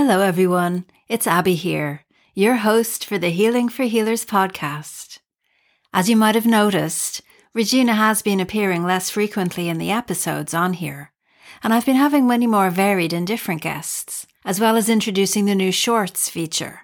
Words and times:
Hello, 0.00 0.20
everyone. 0.20 0.84
It's 1.08 1.26
Abby 1.26 1.56
here, 1.56 2.04
your 2.32 2.54
host 2.54 3.04
for 3.04 3.18
the 3.18 3.30
Healing 3.30 3.68
for 3.68 3.82
Healers 3.82 4.24
podcast. 4.24 5.18
As 5.92 6.08
you 6.08 6.16
might 6.16 6.36
have 6.36 6.46
noticed, 6.46 7.20
Regina 7.52 7.94
has 7.94 8.22
been 8.22 8.38
appearing 8.38 8.84
less 8.84 9.10
frequently 9.10 9.68
in 9.68 9.78
the 9.78 9.90
episodes 9.90 10.54
on 10.54 10.74
here, 10.74 11.10
and 11.64 11.74
I've 11.74 11.84
been 11.84 11.96
having 11.96 12.28
many 12.28 12.46
more 12.46 12.70
varied 12.70 13.12
and 13.12 13.26
different 13.26 13.60
guests, 13.60 14.24
as 14.44 14.60
well 14.60 14.76
as 14.76 14.88
introducing 14.88 15.46
the 15.46 15.56
new 15.56 15.72
shorts 15.72 16.28
feature. 16.28 16.82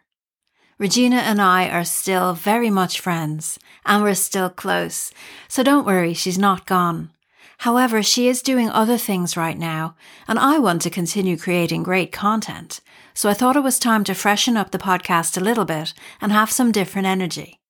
Regina 0.76 1.18
and 1.18 1.40
I 1.40 1.68
are 1.68 1.84
still 1.84 2.32
very 2.32 2.68
much 2.68 2.98
friends, 2.98 3.60
and 3.86 4.02
we're 4.02 4.14
still 4.14 4.50
close, 4.50 5.12
so 5.46 5.62
don't 5.62 5.86
worry, 5.86 6.14
she's 6.14 6.36
not 6.36 6.66
gone. 6.66 7.13
However, 7.59 8.02
she 8.02 8.29
is 8.29 8.43
doing 8.43 8.68
other 8.68 8.98
things 8.98 9.37
right 9.37 9.59
now, 9.59 9.96
and 10.27 10.39
I 10.39 10.59
want 10.59 10.82
to 10.82 10.91
continue 10.91 11.37
creating 11.37 11.82
great 11.82 12.12
content, 12.12 12.80
so 13.14 13.29
I 13.29 13.34
thought 13.34 13.57
it 13.57 13.62
was 13.62 13.79
time 13.79 14.05
to 14.05 14.14
freshen 14.14 14.57
up 14.57 14.70
the 14.70 14.78
podcast 14.78 15.37
a 15.37 15.45
little 15.45 15.64
bit 15.64 15.95
and 16.20 16.33
have 16.33 16.51
some 16.51 16.73
different 16.73 17.06
energy. 17.06 17.61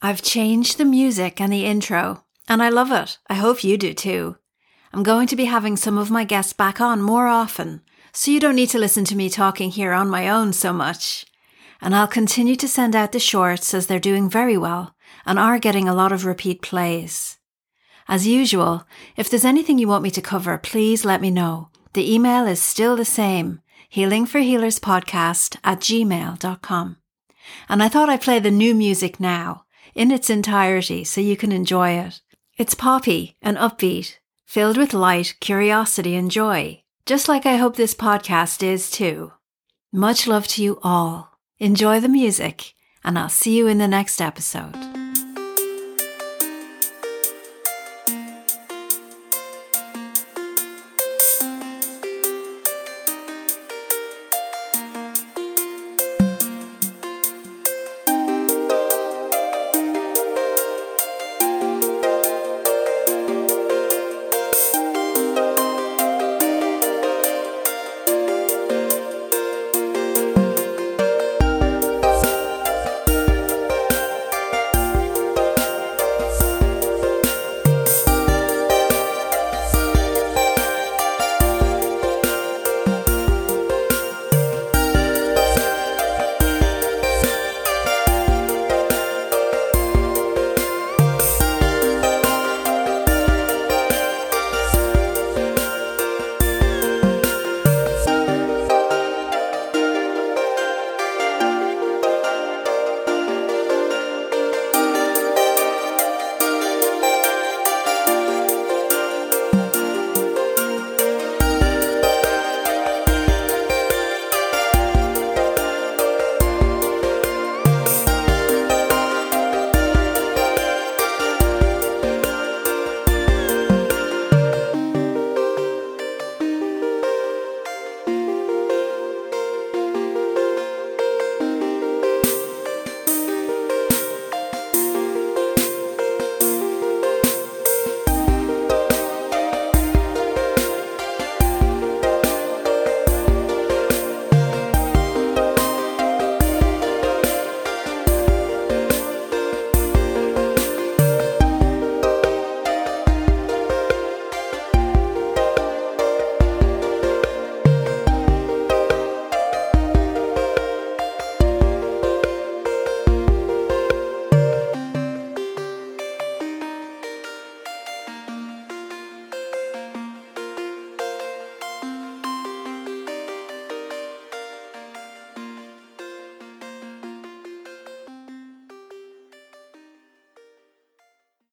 I've 0.00 0.22
changed 0.22 0.78
the 0.78 0.84
music 0.84 1.40
and 1.40 1.52
the 1.52 1.64
intro, 1.64 2.24
and 2.48 2.62
I 2.62 2.68
love 2.68 2.90
it. 2.90 3.18
I 3.28 3.34
hope 3.34 3.64
you 3.64 3.76
do 3.76 3.92
too. 3.92 4.36
I'm 4.92 5.02
going 5.02 5.26
to 5.28 5.36
be 5.36 5.44
having 5.44 5.76
some 5.76 5.98
of 5.98 6.10
my 6.10 6.24
guests 6.24 6.52
back 6.52 6.80
on 6.80 7.02
more 7.02 7.26
often, 7.26 7.82
so 8.12 8.30
you 8.30 8.40
don't 8.40 8.56
need 8.56 8.70
to 8.70 8.78
listen 8.78 9.04
to 9.04 9.16
me 9.16 9.28
talking 9.28 9.70
here 9.70 9.92
on 9.92 10.08
my 10.08 10.28
own 10.28 10.52
so 10.52 10.72
much. 10.72 11.26
And 11.80 11.94
I'll 11.94 12.08
continue 12.08 12.56
to 12.56 12.66
send 12.66 12.96
out 12.96 13.12
the 13.12 13.20
shorts 13.20 13.74
as 13.74 13.86
they're 13.86 14.00
doing 14.00 14.28
very 14.28 14.56
well 14.56 14.96
and 15.24 15.38
are 15.38 15.58
getting 15.58 15.88
a 15.88 15.94
lot 15.94 16.10
of 16.10 16.24
repeat 16.24 16.62
plays. 16.62 17.37
As 18.08 18.26
usual, 18.26 18.84
if 19.16 19.28
there's 19.28 19.44
anything 19.44 19.78
you 19.78 19.86
want 19.86 20.02
me 20.02 20.10
to 20.12 20.22
cover, 20.22 20.56
please 20.56 21.04
let 21.04 21.20
me 21.20 21.30
know. 21.30 21.68
The 21.92 22.12
email 22.12 22.46
is 22.46 22.60
still 22.60 22.96
the 22.96 23.04
same 23.04 23.60
healingforhealerspodcast 23.94 25.56
at 25.64 25.80
gmail.com. 25.80 26.96
And 27.68 27.82
I 27.82 27.88
thought 27.88 28.08
I'd 28.10 28.22
play 28.22 28.38
the 28.38 28.50
new 28.50 28.74
music 28.74 29.20
now 29.20 29.64
in 29.94 30.10
its 30.10 30.30
entirety 30.30 31.04
so 31.04 31.20
you 31.20 31.36
can 31.36 31.52
enjoy 31.52 31.90
it. 31.90 32.20
It's 32.56 32.74
poppy 32.74 33.36
and 33.42 33.56
upbeat, 33.56 34.16
filled 34.44 34.76
with 34.76 34.94
light, 34.94 35.36
curiosity, 35.40 36.14
and 36.14 36.30
joy, 36.30 36.82
just 37.06 37.28
like 37.28 37.46
I 37.46 37.56
hope 37.56 37.76
this 37.76 37.94
podcast 37.94 38.62
is 38.62 38.90
too. 38.90 39.32
Much 39.92 40.26
love 40.26 40.46
to 40.48 40.62
you 40.62 40.78
all. 40.82 41.38
Enjoy 41.58 42.00
the 42.00 42.08
music, 42.08 42.74
and 43.02 43.18
I'll 43.18 43.28
see 43.28 43.56
you 43.56 43.66
in 43.66 43.78
the 43.78 43.88
next 43.88 44.20
episode. 44.20 45.07